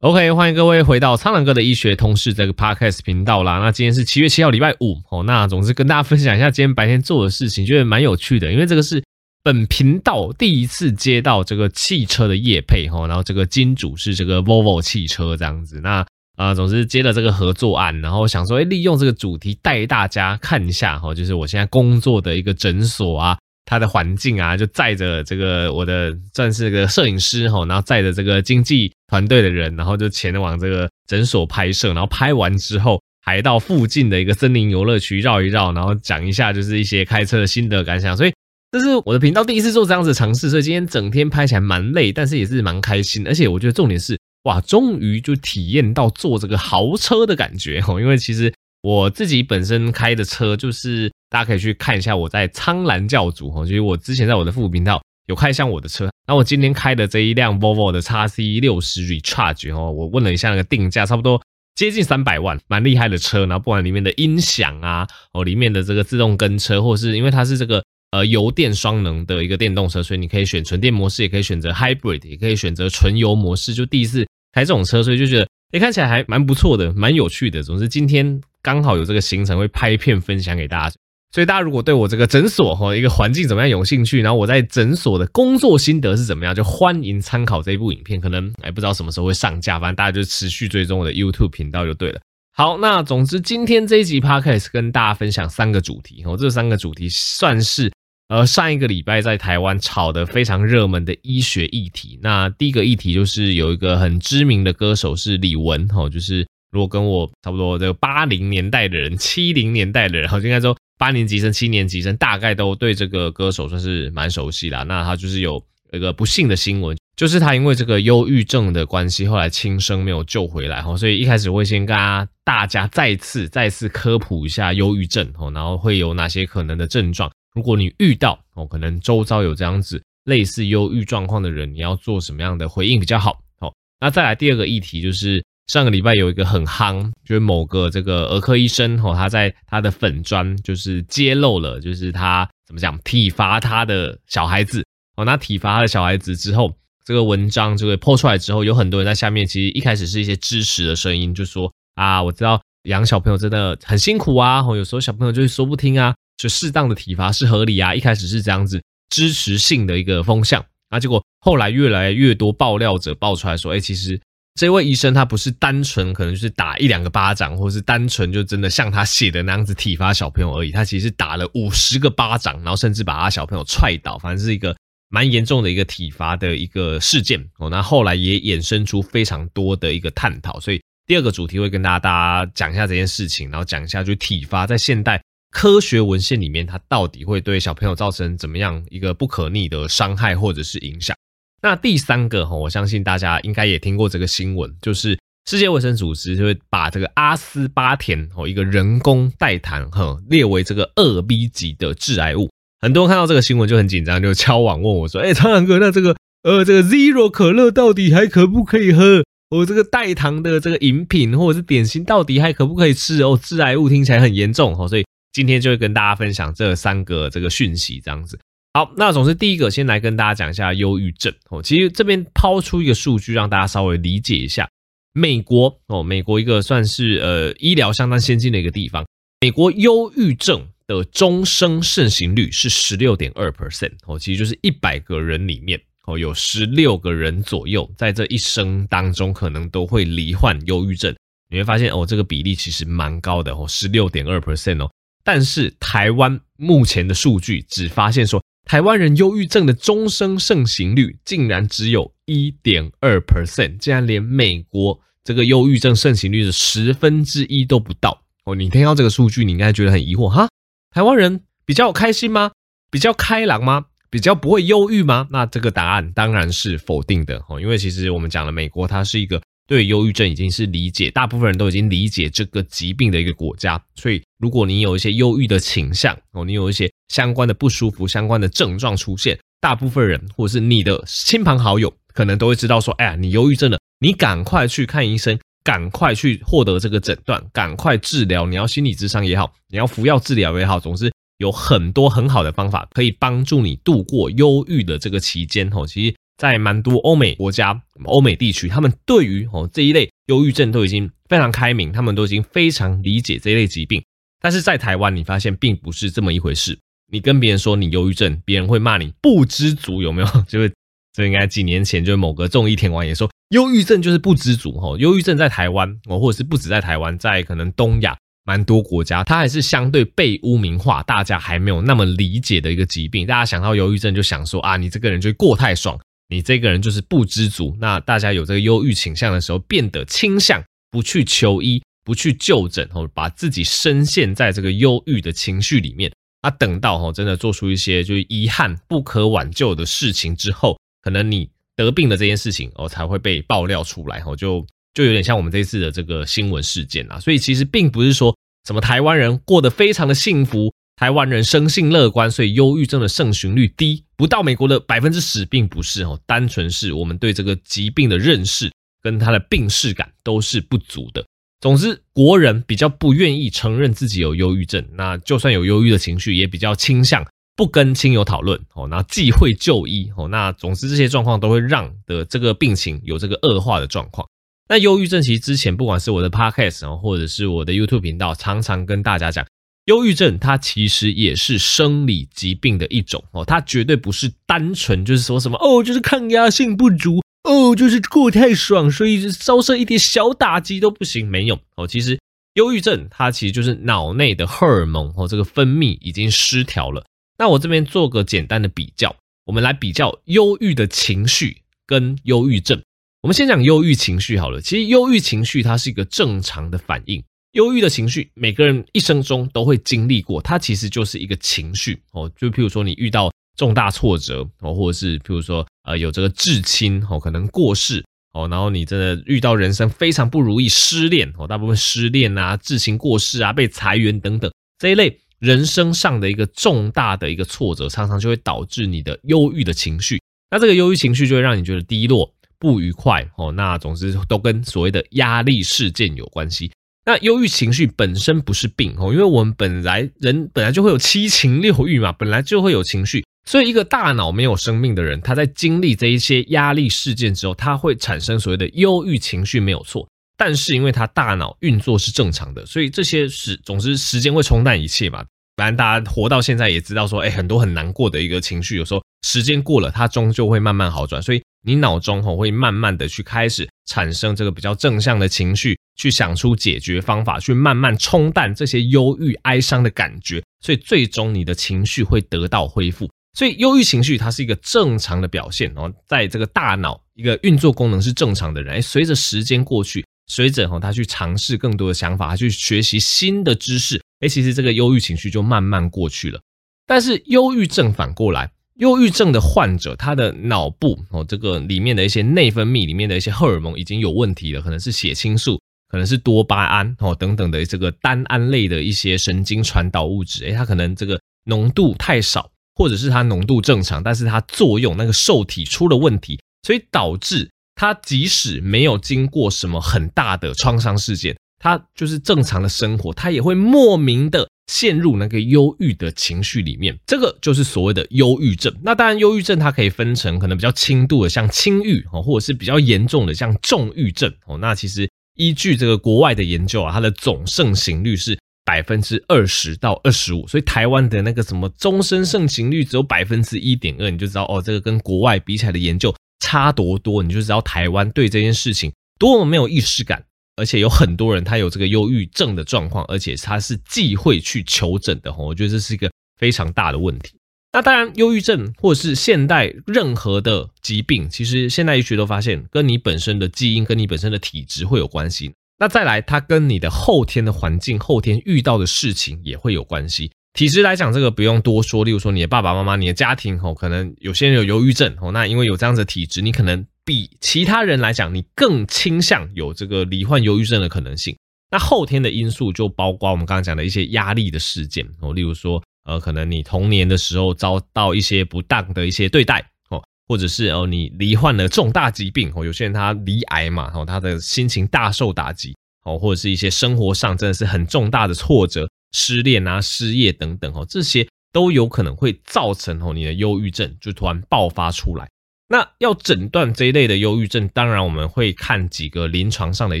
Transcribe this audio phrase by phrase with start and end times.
[0.00, 3.58] OK，欢迎各位回到苍狼哥的医学通识这个 Podcast 频道啦。
[3.58, 5.24] 那今天是七月七号，礼拜五哦。
[5.24, 9.02] 那总之跟大家分享一下今天白天做的事情，觉得蛮有趣的，因为这个是
[9.42, 13.08] 本频道第一次接到这个汽车的业配哈。
[13.08, 15.80] 然后这个金主是这个 Volvo 汽车这样子。
[15.82, 16.06] 那
[16.36, 23.36] 啊、总之接了这个合作案，然后想说，哎，利用这个主题带大家看一下哈，就是我现在工作的一个诊所啊。
[23.64, 38.16] 他的环境啊，就载着这个我的算是个摄影师吼，然后载着这个经济团队的人，然后就前往这个诊所拍摄，然后拍完之后还到附近的一个森林游乐区绕一绕，然后讲一下就是一些开车的心得感想。
[38.16, 38.32] 所以
[38.70, 43.26] 这是我的频道第一次做这样子尝试，所以今天整天拍起来蛮累，但是也是蛮开心。
[43.26, 48.52] 而且我觉得重点是哇，终于就体验到坐这个豪车的感觉哦， 因为其实。
[48.80, 56.10] 我自己本身开的车，就是大家可以去看一下我在苍兰教主哈，就是我之前在我的副频道有开箱我的车。
[56.26, 61.40] 那我今天开的这一辆 Volvo 的 XC60 Recharge 哦，我问了一下那个定价，差不多
[61.74, 63.46] 接近三百万，蛮厉害的车。
[63.46, 73.72] 然后不管里面的音响啊，哦，里面的这个自动跟车，或是因为它是这个呃油电双能的一个电动车，所以你可以选纯电模式，也可以选择 Hybrid，也可以选择纯油模式。
[73.72, 75.46] 就第一次开这种车，所以就觉得。
[75.72, 77.62] 诶，看起来还蛮不错的，蛮有趣的。
[77.62, 80.96] 总之，今天刚好有这个行程，会拍片分享给大家。
[81.32, 88.20] 所以，大家如果对我这个诊所哈一个环境怎么样有兴趣，然后我在诊所的工作心得是怎么样，就欢迎参考这一部影片。
[88.20, 92.20] 可能哎不知道什么时候会上架，反正大家就持续追踪我的 YouTube 频道就对了。
[92.52, 97.90] 好，那总之今天这一集 Podcast 跟大家分享三个主题哦，这三个主题算是。
[98.28, 114.82] 呃，上一个礼拜在台湾炒得非常热门的医学议题，那第一个议题就是有一个很知名的歌手是李玟，哈，就是如果跟我差不多这个八零年代的人、七零年代的人，哈，应该说八年级生、七年级生，大概都对这个歌手算是蛮熟悉啦。
[114.82, 121.96] 那他就是有一个不幸的新闻，就是他因为这个忧郁症的关系，后来轻生没有救回来，哈，所以一开始会先跟
[122.44, 127.30] 大家再次、再次科普一下忧郁症，哈，然后会有哪些可能的症状。
[127.54, 133.40] 如果你遇到哦，可能周遭有这样子类似忧郁状况的人，你要做什么样的回应比较好？
[133.58, 144.84] 好，那再来第二个议题就是上个礼拜有一个很夯，就是某个这个儿科医生哦，他在他的粉专就是揭露了，就是他怎么讲体罚他的小孩子
[145.16, 146.74] 哦，那体罚他的小孩子之后，
[147.04, 156.14] 这个文章就会 po 出来之后，有很多人在下面其实一开始是一些支持的声音，就说啊，我知道养小朋友真的很辛苦啊，哦，有时候小朋友就是说不听啊。
[156.38, 158.80] 就适当的体罚是合理啊，一开始是这样子
[159.10, 164.20] 支持性的一个风向，那结果后来越来越多爆料者爆出来说，哎，其实
[164.58, 174.76] 这位医生他不是单纯可能就是打一两个巴掌，或是单纯就真的像他写的那样子体罚小朋友而已，他其实打了五十个巴掌，然后甚至把他小朋友踹倒，反正是一个
[175.10, 177.70] 蛮严重的一个体罚的一个事件哦。
[177.70, 182.10] 那后来也衍生出非常多的一个探讨，所以第二个主题会跟大家大
[182.44, 185.22] 家讲一下这件事情，然后讲一下就体罚在现代。
[185.52, 191.16] 科学文献里面，它到底会对小朋友造成怎么样一个不可逆的伤害或者是影响？
[191.62, 202.48] 那第三个哈，我相信大家应该也听过这个新闻，就是世界卫生组织就会把这个阿斯巴甜哦，一个人工代糖哈列为这个二 B 级的致癌物。
[202.80, 209.24] 很多人看到这个新闻就很紧张，就敲碗问我说：“哎，苍蓝鸽，那这个呃这个 Zero 可乐到底还可不可以喝？
[209.50, 213.22] 我这个代糖的这个饮品或者是点心到底还可不可以吃？
[213.22, 218.36] 哦，致癌物听起来很严重哦，所以。”今天就会跟大家分享这三个这个讯息，这样子。
[218.78, 221.60] 好，那总之第一个，先来跟大家讲一下忧郁症哦。
[221.60, 224.70] 其实这边抛出一个数据，让大家稍微理解一下。
[225.14, 229.04] 美国哦，美国一个算是呃医疗相当先进的一个地方。
[229.40, 241.12] 美国忧郁症的终生盛行率是十六点二 percent 哦，其实就是一百个人里面哦有十六个人左右，在这一生当中可能都会罹患忧郁症。
[241.50, 244.88] 你会发现哦，这个比例其实蛮高的哦，十六点二 percent 哦。
[245.24, 258.54] 但是台湾目前的数据只发现说，台湾人忧郁症的终生盛行率竟然只有一点二 percent，竟然连美国这个忧郁症盛行率的十分之一都不到哦。
[258.54, 260.46] 你听到这个数据，你应该觉得很疑惑哈？
[260.90, 262.50] 台湾人比较开心吗？
[262.90, 263.86] 比较开朗吗？
[264.10, 265.26] 比较不会忧郁吗？
[265.30, 269.40] 那这个答案当然是否定的哦，因为其实我们讲了，美国它是一个。
[269.68, 288.46] 对忧郁症已经是理解，大部分人都已经理解这个疾病的一个国家，所以如果你有一些忧郁的倾向哦，你有一些相关的不舒服、相关的症状出现，大部分人或者是你的亲朋好友可能都会知道说，哎呀，你忧郁症了，你赶快去看医生，赶快去获得这个诊断，赶快治疗。
[288.46, 295.86] 你要心理咨商也好，你要服药治疗也好，总之有很多很好的方法可以帮助你度过忧郁的这个期间哦。
[295.86, 296.14] 其实。
[296.38, 304.02] 在蛮多欧美国家、欧美地区，他们对于哦这一类忧郁症都已经非常开明，他们都已经非常理解这一类疾病。
[304.40, 306.78] 但是在台湾，你发现并不是这么一回事。
[307.10, 310.28] 你跟别人说你忧郁症，别人会骂你不知足，有没有？
[310.46, 310.72] 就是
[311.12, 314.96] 这应该几年前就是某个综艺天王也说，忧郁症就是不知足哈。
[314.98, 323.26] 忧郁症在台湾哦，或者是不止在台湾，在可能东亚蛮多国家，它还是相对被污名化，大家还没有那么理解的一个疾病。
[323.26, 325.98] 大家想到忧郁症就想说啊，你这个人就过太爽，
[326.28, 327.76] 你这个人就是不知足。
[327.80, 336.12] 那大家有这个忧郁倾向的时候，变得倾向不去求医，不去就诊，哦，把自己深陷在这个忧郁的情绪里面。
[336.42, 344.64] 啊，等到哈真的做出一些就是遗憾不可挽救的事情之后，可能你得病的这件事情哦才会被爆料出来，哦就
[344.94, 347.18] 就有点像我们这次的这个新闻事件啊。
[347.18, 348.36] 所以其实并不是说
[348.66, 358.68] 什么台湾人过得非常的幸福，台湾人生性乐观，所以忧郁症的盛行率低，不到美国的百分之十，并不是哦，单纯是我们对这个疾病的认识
[359.00, 361.24] 跟它的病识感都是不足的。
[361.60, 367.24] 总之，国人比较不愿意承认自己有忧郁症，那就算有忧郁的情绪，也比较倾向
[367.54, 374.26] 不跟亲友讨论哦，那忌讳就医哦，那总之这些状况都会让的这个病情有这个恶化的状况。
[374.68, 379.46] 那忧郁症其实之前不管是我的 podcast 或者是我的 YouTube 频道，常常跟大家讲，
[379.88, 387.22] 忧郁症它其实也是生理疾病的一种哦，它绝对不是单纯就是说什么哦，就是抗压性不足。
[387.44, 391.26] 哦，就是过太爽，所以遭受一点小打击都不行。
[391.26, 392.18] 没有哦，其实
[392.52, 397.06] 忧郁症它其实就是脑内的荷尔蒙哦，这个分泌已经失调了。
[397.38, 402.82] 那我这边做个简单的比较，我们来比较忧郁的情绪跟忧郁症。
[403.22, 404.60] 我们先讲忧郁情绪好了。
[404.60, 407.24] 其实忧郁情绪它是一个正常的反应，
[407.58, 412.30] 忧郁的情绪每个人一生中都会经历过，它其实就是一个情绪哦。
[412.36, 413.30] 就譬如说你遇到。
[413.58, 430.22] 重大挫折哦，或者是譬如说，呃，有这个至亲哦，可能过世哦，然后你真的遇到人生非常不如意，失恋哦，大部分失恋啊、至亲过世啊、被裁员等等这一类人生上的一个重大的一个挫折，常常就会导致你的忧郁的情绪。
[430.52, 433.50] 那这个忧郁情绪就会让你觉得低落、不愉快哦。
[433.50, 436.70] 那总之都跟所谓的压力事件有关系。
[437.08, 443.24] 那忧郁情绪本身不是病哦，因为我们本来人本来就会有七情六欲嘛，本来就会有情绪。
[443.46, 450.06] 所以，一个大脑没有生命的人，他在经历这一些压力事件之后，他会产生所谓的忧郁情绪，没有错。
[450.36, 455.24] 但是，因为他大脑运作是正常的，所以这些时总之时间会冲淡一切嘛。
[455.56, 461.22] 反正大家活到现在也知道说，哎，很多很难过的一个情绪，有时候时间过了，它终究会慢慢好转。
[461.22, 470.42] 所以，你脑中吼会慢慢的去开始产生这个比较正向的情绪，去想出解决方法，去慢慢冲淡这些忧郁哀伤的感觉。
[470.64, 473.10] 所以，最终你的情绪会得到恢复。
[473.34, 486.40] 所以，忧郁情绪它是一个正常的表现哦，在这个大脑一个运作功能是正常的人，随着时间过去，随着哈他去尝试更多的想法，他去学习新的知识，哎，其实这个忧郁情绪就慢慢过去了。
[486.86, 502.50] 但是，忧郁症反过来，忧郁症的患者他的脑部哦，这个里面的一些内分泌里面的一些荷尔蒙已经有问题了，可能是血清素，可能是多巴胺哦等等的这个单胺类的一些神经传导物质，哎，它可能这个浓度太少。
[502.74, 516.96] 或者是它浓度正常，但是它作用那个受体出了问题，所以导致它即使没有经过什么很大的创伤事件，它就是正常的生活，它也会莫名的陷入那个忧郁的情绪里面。
[517.04, 518.72] 这个就是所谓的忧郁症。
[518.80, 524.56] 那当然，忧郁症它可以分成可能比较轻度的，像轻郁哦，或者是比较严重的，像重郁症哦。
[524.58, 528.38] 那其实依据这个国外的研究啊，它的总盛行率是。
[528.68, 540.22] 百分之二十到二十五，所以台湾的那个什么终身盛行率只有百分之一点二，你就知道哦，这个跟国外比起来的研究差多多，你就知道台湾对这件事情多么没有意识感，
[540.56, 547.40] 而且有很多人他有这个忧郁症的状况，而且他是忌讳去求诊的，我觉得这是一个非常大的问题。
[547.72, 555.52] 那当然，忧郁症或者是现代任何的疾病，其实现代医学都发现跟你本身的基因、跟你本身的体质会有关系。
[555.78, 560.30] 那再来，它跟你的后天的环境、后天遇到的事情也会有关系。
[560.54, 562.02] 体质来讲，这个不用多说。
[562.02, 571.36] 例如说，你的爸爸妈妈、你的家庭，哦，可能有些人有忧郁症，哦，那因为有这样子的体质，你可能比其他人来讲，你更倾向有这个罹患忧郁症的可能性。
[571.70, 580.02] 那后天的因素就包括我们刚刚讲的一些压力的事件，哦，例如说，呃，可能你童年的时候遭到一些不当的一些对待哦。
[580.26, 595.28] 或者是哦，你罹患了重大疾病哦，有些人他罹癌嘛，哦，他的心情大受打击哦，或者是一些生活上真的是很重大的挫折，失恋啊、失业等等哦，这些都有可能会造成哦你的忧郁症就突然爆发出来。
[595.70, 600.00] 那要诊断这一类的忧郁症，当然我们会看几个临床上的一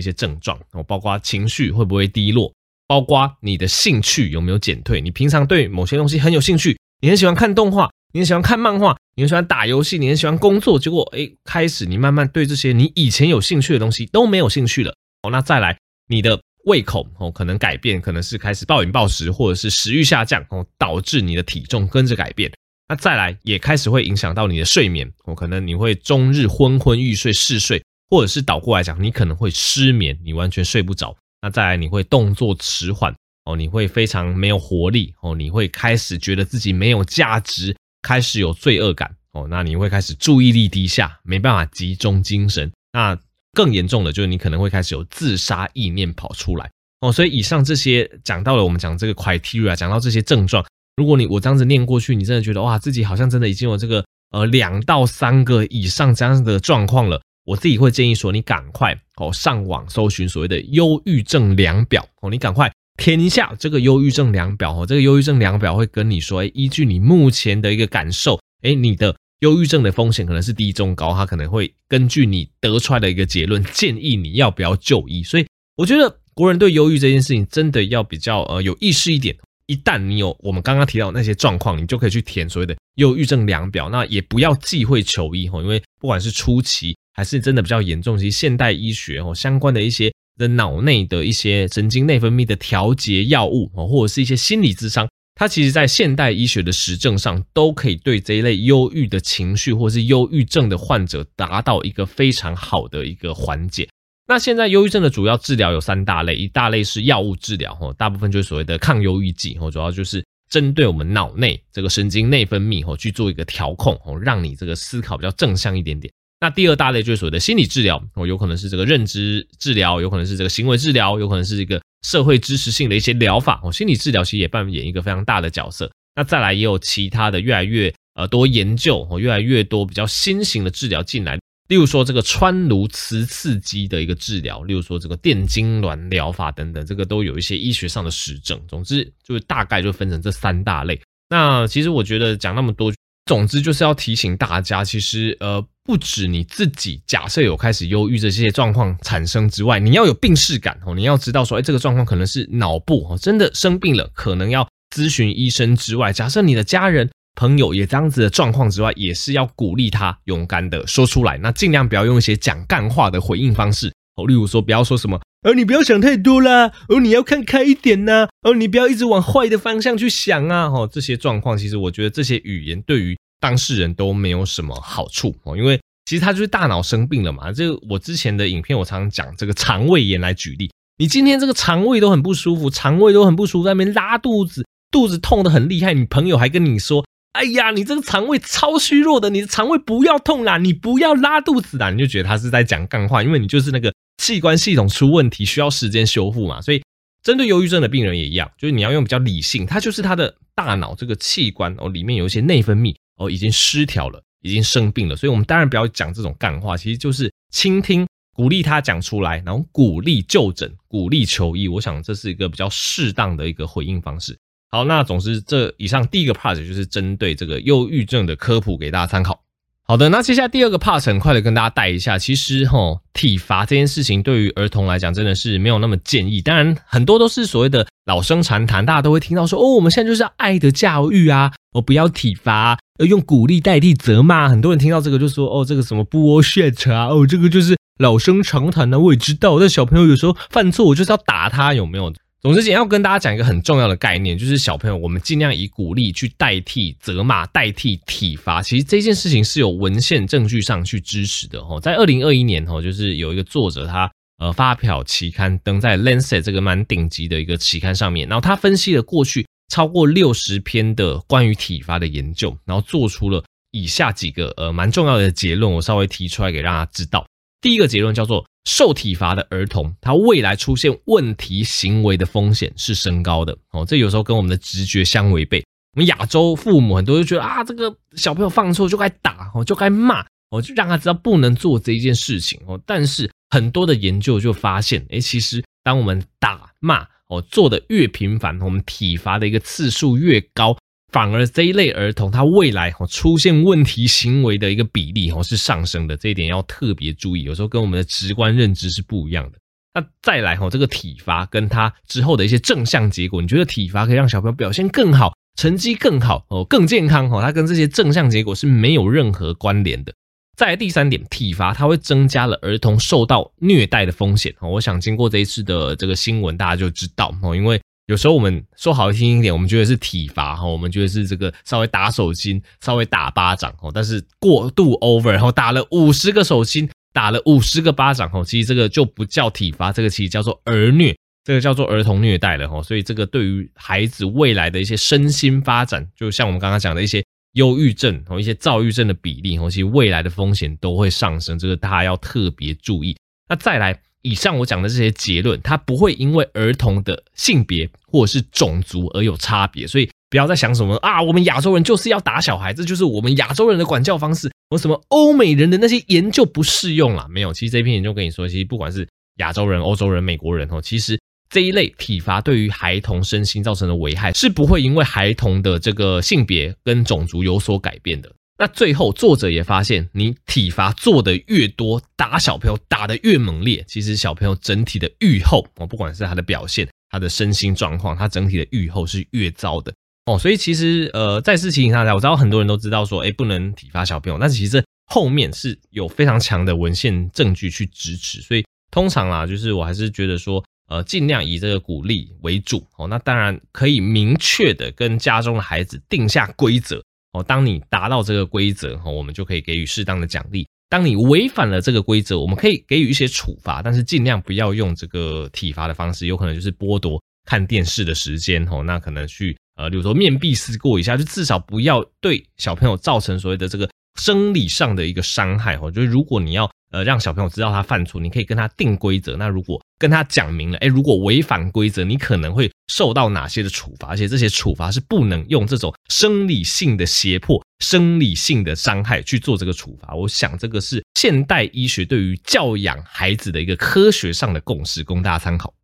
[0.00, 2.52] 些症状，哦，包括情绪会不会低落，
[2.88, 5.00] 包括你的兴趣有没有减退。
[5.00, 14.94] 你平常对某些东西很有兴趣，你很喜欢看动画，你很喜欢看漫画，你很喜欢打游戏，你很喜欢工作，结果诶，开始你慢慢对这些你以前有兴趣的东西都没有兴趣了。
[15.22, 15.78] 哦，那再来
[16.08, 22.50] 你的胃口哦，可能改变，可能是开始暴饮暴食，或者是食欲下降哦，导致你的体重跟着改变。
[22.88, 31.14] 那再来也开始会影响到你的睡眠，哦，可能你会终日昏昏欲睡、嗜睡，或者是倒过来讲，你可能会失眠，你完全睡不着。
[31.40, 33.14] 那再来你会动作迟缓，
[33.44, 42.70] 哦，你会非常没有活力，哦，你会开始觉得自己没有价值，开始有罪恶感，哦，那你会开始注意力低下，没办法集中精神。
[42.92, 43.18] 那
[43.54, 50.64] 更严重的就是你可能会开始有自杀意念跑出来，哦，所以以上这些讲到了我们讲这个 criteria，讲到这些症状。
[50.96, 75.22] 如果你我这样子念过去，你真的觉得哇，自己好像真的已经有这个呃两到三个以上这样的状况了，我自己会建议说，你赶快哦上网搜寻所谓的忧郁症量表哦，你赶快填一下这个忧郁症量表哦，这个忧郁症量表会跟你说，哎，依据你目前的一个感受，哎，你的忧郁症的风险可能是低中高，它可能会根据你得出来的一个结论，建议你要不要就医。
[75.22, 75.46] 所以
[75.78, 79.34] 我觉得国人对忧郁这件事情真的要比较呃有意识一点。
[79.64, 83.88] 一旦你有我们刚刚提到那些状况，你就可以去填所谓的忧郁症量表。
[83.88, 103.88] 那也不要忌讳求医哈，因为不管是初期还是真的比较严重，其实现代医学哦相关的一些的脑内的一些神经内分泌的调节药物哦，或者是一些心理智商，它其实在现代医学的实证上都可以对这一类忧郁的情绪或是忧郁症的患者达到一个非常好的一个缓解。
[104.28, 116.12] 那现在忧郁症的主要治疗有三大类，一大类是药物治疗，吼，大部分就是所谓的抗忧郁剂，吼，主要就是针对我们脑内这个神经内分泌，吼，去做一个调控，吼，让你这个思考比较正向一点点。
[116.40, 125.90] 那第二大类就是所谓的心理治疗，哦，有可能是这个认知治疗，有可能是这个行为治疗，有可能是一个社会支持性的一些疗法，哦，心理治疗其实也扮演一个非常大的角色。
[126.14, 131.38] 那再来也有其他的越来越呃多研究，哦，越来越多比较新型的治疗进来。
[131.68, 138.58] 例如说这个川颅磁刺激的一个治疗，例如说这个电痉挛疗法等等，这个都有一些医学上的实证。
[138.66, 140.98] 总之就是大概就分成这三大类。
[141.28, 142.90] 那其实我觉得讲那么多，
[143.28, 157.08] 总之就是要提醒大家，其实呃不止你自己假设有开始忧郁这些状况产生之外，你要有病识感哦，你要知道说，哎，这个状况可能是脑部哦，真的生病了，可能要咨询医生之外，假设你的家人。
[157.40, 161.38] 朋友也这样子的状况之外，也是要鼓励他勇敢的说出来。
[161.38, 177.52] 那尽量不要用一些讲干话的回应方式哦，例如说不要说什么，呃，你不要想太多啦，哦，你要看开一点呐，哦，你不要一直往坏的方向去想啊，哦，这些状况其实我觉得这些语言对于当事人都没有什么好处哦，因为其实他就是大脑生病了嘛。
[177.52, 187.04] 这个我之前的影片我常常讲这个肠胃炎来举例，你今天这个肠胃都很不舒服，肠胃都很不舒服，在那边拉肚子，肚子痛得很厉害，你朋友还跟你说。
[187.32, 193.92] 哎呀，你这个肠胃超虚弱的，你的肠胃不要痛啦，你不要拉肚子啦，你就觉得他是在讲干话，因为你就是那个
[194.28, 196.60] 器官系统出问题，需要时间修复嘛。
[196.60, 196.82] 所以，
[197.22, 205.16] 针对忧郁症的病人也一样，就是你要用比较理性，他就是他的大脑这个器官哦，里面有一些内分泌哦，已经失调了，已经生病了。
[205.16, 211.66] 所以我们当然不要讲这种干话，其实就是倾听，鼓励他讲出来，然后鼓励就诊，鼓励求医。
[211.66, 214.38] 我想这是一个比较适当的一个回应方式。
[214.70, 219.42] 好，那总之，这以上第一个 part 就是针对这个忧郁症的科普，给大家参考。
[219.90, 226.42] 好的，那接下来第二个 part 很快的跟大家带一下，其实齁，体罚这件事情对于儿童来讲真的是没有那么建议。
[226.42, 232.78] 当然，很多都是所谓的老生常谈，大家都会听到说，哦，我们现在就是要爱的教育啊，哦，不要体罚，
[233.08, 234.50] 用鼓励代替责骂。
[234.50, 239.00] 很多人听到这个就说，哦，这个什么 bullshit 啊，哦，这个就是老生常谈呢。
[239.00, 242.12] 我也知道，但小朋友有时候犯错，我就是要打他，有没有？
[242.40, 248.62] 总之，今天要跟大家讲一个很重要的概念，就是小朋友，我们尽量以鼓励去代替责骂，代替体罚。
[248.62, 251.80] 其实这件事情是有文献证据上去支持的哦。
[251.82, 263.42] 在二零二一年哦，就是有一个作者他呃发表期刊登在《Lancet》这个蛮顶级的一个期刊上面，然后他分析了过去超过六十篇的关于体罚的研究，然后做出了
[263.72, 267.26] 以下几个呃蛮重要的结论，我稍微提出来给大家知道。
[267.60, 273.84] 第一个结论叫做，受体罚的儿童，他未来出现问题行为的风险是升高的哦。
[273.84, 275.64] 这有时候跟我们的直觉相违背。
[275.94, 282.80] 我们亚洲父母很多就觉得啊，这个小朋友犯错就该打哦，就该骂哦，就让他知道不能做这一件事情哦。
[282.86, 290.77] 但是很多的研究就发现，诶，其实当我们打骂哦做的越频繁，我们体罚的一个次数越高，
[291.10, 297.44] 反而这一类儿童他未来哦出现问题行为的一个比例哦是上升的，这一点要特别注意。
[297.44, 299.58] 有时候跟我们的直观认知是不一样的。
[299.94, 307.40] 那再来哦，这个体罚跟他之后的一些正向结果，你觉得体罚可以让小朋友表现更好，成绩更好哦，更健康哦？
[307.40, 310.12] 它跟这些正向结果是没有任何关联的。
[310.56, 314.68] 再来第三点，体罚它会增加了儿童受到虐待的风险哦。
[314.68, 332.82] 我想经过这一次的这个新闻，大家就知道哦，因为有时候我们说好听一点，我们觉得是体罚哈，我们觉得是这个稍微打手心、稍微打巴掌哦，但是过度 over，然后打了五十个手心、打了五十个巴掌哦，其实这个就不叫体罚，这个其实叫做儿虐，这个叫做儿童虐待了哈。
[332.82, 337.22] 所以这个对于孩子未来的一些身心发展，就像我们刚刚讲的一些。
[337.54, 343.16] 忧郁症和一些躁郁症的比例，其实未来的风险都会上升，这个大家要特别注意。
[343.48, 354.50] 那再来，以上我讲的这些结论，它不会因为儿童的性别或者是种族而有差别，所以不要再想什么啊，我们亚洲人就是要打小孩，这就是我们亚洲人的管教方式。
[354.70, 357.26] 我什么欧美人的那些研究不适用了？
[357.30, 359.08] 没有，其实这篇研究跟你说，其实不管是
[359.38, 361.18] 亚洲人、欧洲人、美国人哦，其实。
[361.50, 368.30] 这一类体罚对于孩童身心造成的危害是不会因为孩童的这个性别跟种族有所改变的。
[368.58, 379.92] 那最后作者也发现，你体罚做得越多，打小朋友打得越猛烈，其实小朋友整体的愈后哦，不管是他的表现、他的身心状况，他整体的愈后是越糟的
[380.26, 380.36] 哦。
[380.36, 388.40] 所以其实呃，再次提醒大家，我知道很多人都知道说，哎，不能体罚小朋友，但是其实后面是有非常强的文献证据去支持。
[388.40, 390.64] 所以通常啦，就是我还是觉得说。
[390.90, 393.06] 呃，尽量以这个鼓励为主哦。
[393.08, 397.42] 那当然可以明确的跟家中的孩子定下规则哦。
[397.42, 400.66] 当你达到这个规则哦，我们就可以给予适当的奖励。
[400.88, 408.82] 当你违反了这个规则，我们可以给予一些处罚，但是尽量不要用这个体罚的方式，有可能就是剥夺看电视的时间哦。
[408.82, 415.90] 那可能去呃，比如说面壁思过一下，就至少不要对小朋友造成所谓的这个生理上的一个伤害哦。
[415.90, 416.70] 就是如果你要。
[416.90, 419.36] 呃，让小朋友知道他犯错，你可以跟他定规则。
[419.36, 424.08] 那如果跟他讲明了，诶，如果违反规则，你可能会受到哪些的处罚？
[424.08, 430.14] 而且这些处罚是不能用这种生理性的胁迫、生理性的伤害去做这个处罚。
[430.14, 435.74] 我想这个是现代医学对于教养孩子的一个科学上的共识，供大家参考。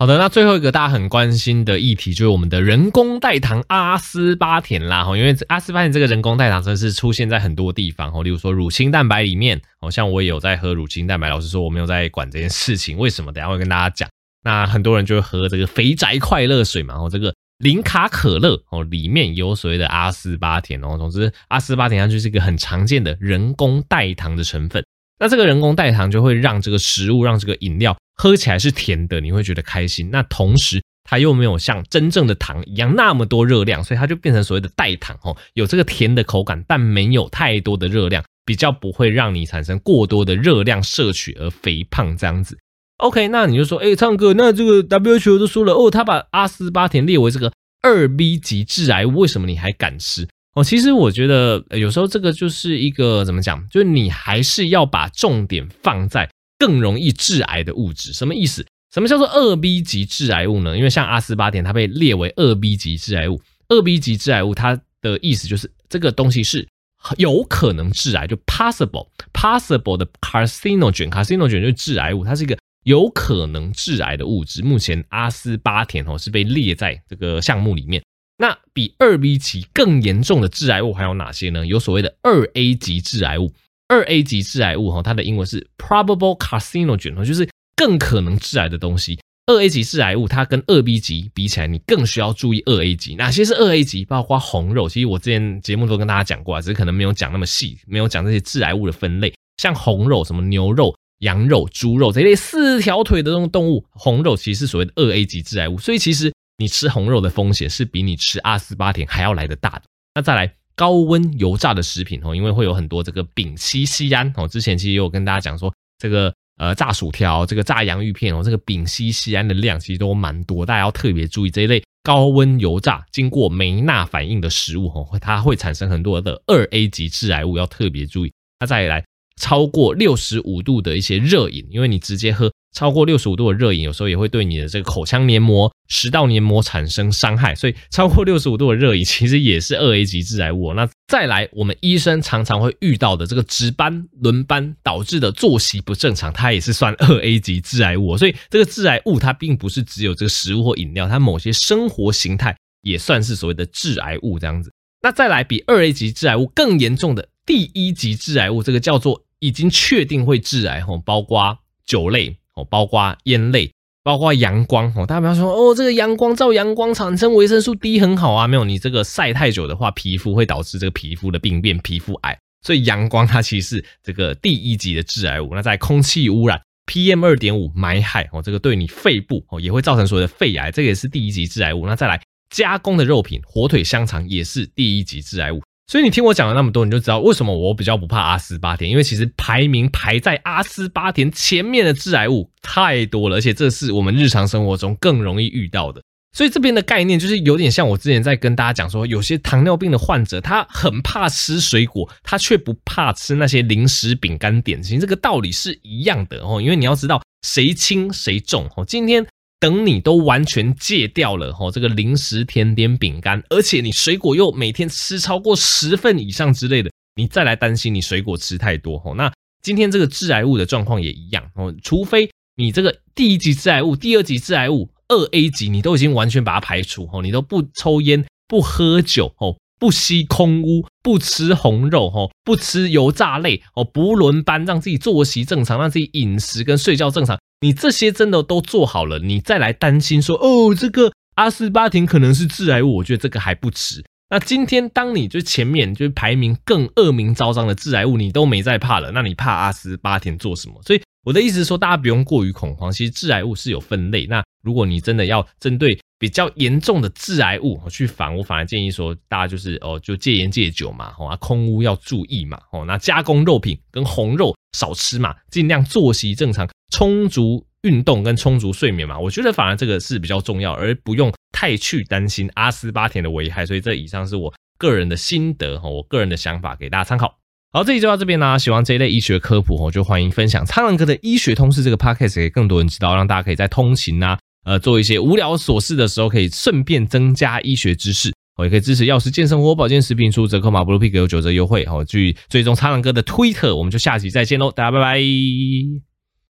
[0.00, 13.30] 好的，那最后一个大家很关心的议题就是我们的人工代糖阿斯巴甜啦，哈，因为阿斯巴甜这个人工代糖真的是出现在很多地方，哈，例如说乳清蛋白里面，好像我也有在喝乳清蛋白，老实说我没有在管这件事情，为什么？
[13.30, 14.08] 等下会跟大家讲。
[14.42, 24.82] 那很多人就会喝这个肥宅快乐水嘛，哦，这个零卡可乐哦，里面有所谓的阿斯巴甜哦，总之阿斯巴甜它就是一个很常见的人工代糖的成分。
[25.18, 30.10] 那这个人工代糖就会让这个食物，让这个饮料喝起来是甜的，你会觉得开心。
[30.10, 42.58] 那同时它又没有像真正的糖一样那么多热量，所以它就变成所谓的代糖哦，有这个甜的口感，但没有太多的热量，比较不会让你产生过多的热量摄取而肥胖这样子。
[42.98, 50.28] OK，那你就说，哎，唱歌，那这个 WHO 都说了哦，他把阿斯巴甜列为这个二 B 级致癌物，为什么你还敢吃？
[50.54, 56.28] 哦，其实我觉得有时候这个就是一个怎么讲，就是你还是要把重点放在
[56.60, 58.12] 更容易致癌的物质。
[58.12, 58.64] 什么意思？
[58.94, 60.76] 什么叫做二 B 级致癌物呢？
[60.76, 63.40] 因为像阿斯巴甜，它被列为二 B 级致癌物。
[63.68, 66.68] 二 B 级致癌物，它的意思就是这个东西是
[67.16, 74.60] 有可能致癌，就 possible possible 的 carcinogen，carcinogen 就是致癌物，它是一个有可能致癌的物质。
[74.62, 78.02] 目前阿斯巴甜哦是被列在这个项目里面。
[78.38, 81.64] 那比二 B 级更严重的致癌物还有哪些呢？
[81.64, 83.52] 有所谓的二 A 级致癌物，
[83.90, 89.18] 二 A 级致癌物哈，它的英文是 probable carcinogen，就是更可能致癌的东西。
[89.46, 93.16] 二 A 级致癌物，它跟二 B 级比起来，你更需要注意二 A 级。
[93.16, 94.04] 哪些是二 A 级？
[94.04, 99.34] 包括红肉，其实我之前节目都跟大家讲过啊，只是可能没有讲那么细，没有讲这些致癌物的分类。
[99.56, 105.76] 像红肉，什么牛肉、羊肉、猪肉这类四条腿的这种动物，红肉其实是所谓的二 A 级致癌物。
[105.76, 106.32] 所以其实。
[106.60, 109.82] 你吃红肉的风险是比你吃阿斯巴甜还要来得大的。
[110.14, 114.48] 那再来高温油炸的食品哦，因为会有很多这个丙烯酰胺哦。
[114.48, 128.32] 之前其实也有跟大家讲说，这个呃炸薯条、这个炸洋芋片哦，这个丙烯酰胺的量其实都蛮多，大家要特别注意这一类高温油炸、经过酶纳反应的食物哦，它会产生很多的二 A 级致癌物，要特别注意。
[128.58, 129.04] 那再来
[129.36, 132.50] 超过六十五度的一些热饮，因为你直接喝。
[132.72, 140.72] 超过六十五度的热饮，有时候也会对你的这个口腔黏膜、食道黏膜产生伤害，所以超过六十五度的热饮其实也是二 A 级致癌物。
[140.74, 148.16] 那再来，我们医生常常会遇到的这个值班、轮班导致的作息不正常，它也是算二 A 级致癌物。
[148.16, 154.72] 所以这个致癌物它并不是只有这个食物或饮料，它某些生活形态也算是所谓的致癌物这样子。
[155.02, 163.70] 那再来比二 A 级致癌物更严重的第一级致癌物，这个叫做已经确定会致癌吼，包括酒类哦，包括烟类。
[164.02, 172.36] 包括阳光哦，大家不要说哦，这个阳光照阳光产生维生素 D 很好啊，没有，你这个晒太久的话，皮肤会导致这个皮肤的病变、皮肤癌。
[172.62, 175.50] 所以阳光它其实是这个第一级的致癌物。
[175.54, 181.86] 那在空气污染 PM 二点五霾害哦，这个对你肺部哦也会造成所谓的肺癌，这个也是第一级致癌物。
[181.86, 185.60] 那再来加工的肉品，火腿、香肠也是第一级致癌物。
[185.90, 196.00] 所以你听我讲了那么多，你就知道为什么我比较不怕阿斯巴甜，因为其实排名排在阿斯巴甜前面的致癌物太多了，而且这是我们日常生活中更容易遇到的。
[196.32, 206.62] 所以这边的概念就是有点像我之前在跟大家讲说，有些糖尿病的患者他很怕吃水果，他却不怕吃那些零食、饼干、点心，这个道理是一样的哦。
[206.62, 208.84] 因为你要知道谁轻谁重哦。
[208.86, 209.26] 今天。
[209.60, 219.30] 等你都完全戒掉了吼，这个零食、甜点、饼干，而且你水果又每天吃超过十份以上之类的，你再来担心你水果吃太多吼，那
[219.62, 229.58] 今天这个致癌物的状况也一样哦，除非你这个第一级致癌物、第二级致癌物、二 A 级，你都已经完全把它排除吼，你都不抽烟、不喝酒吼。
[229.80, 237.38] 不吸空污，不吃红肉，吼，不吃油炸类，哦，不轮班，让自己作息正常，让自己饮食跟睡觉正常。
[237.62, 244.04] 你这些真的都做好了，你再来担心说，哦，这个阿斯巴甜可能是致癌物，我觉得这个还不迟。
[244.28, 250.74] 那今天当你就前面就排名更恶名昭彰的致癌物，你都没在怕了，那你怕阿斯巴甜做什么？
[250.82, 252.92] 所以我的意思是说，大家不用过于恐慌。
[252.92, 255.98] 其实致癌物是有分类，那如果你真的要针对。
[256.20, 273.64] 比较严重的致癌物去防，我反而建议说，大家就是哦，就戒烟戒酒嘛，哦，空屋要注意嘛，哦，那加工肉品跟红肉少吃嘛，尽量作息正常，充足运动跟充足睡眠嘛，我觉得反而这个是比较重要，而不用太去担心阿斯巴甜的危害。
[273.64, 277.38] 所以这以上是我个人的心得哈，我个人的想法给大家参考。
[277.72, 284.38] 好，这集就到这边啦，喜欢这一类医学科普哦，就欢迎分享苍蓝鸽的医学通识这个 podcast 给更多人知道，让大家可以在通勤啊。
[284.64, 288.32] 呃，做一些无聊琐事的时候，可以顺便增加医学知识。
[288.56, 291.86] 我也可以支持药师健生活保健食品，出折扣码 Blue Pig 有九折优惠。
[291.86, 296.09] 好，去追踪苍狼哥的推特，我们就下集再见喽，大家拜拜。